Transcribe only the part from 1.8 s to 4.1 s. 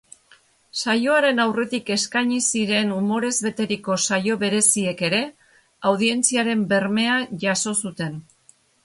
eskaini ziren umorez beteriko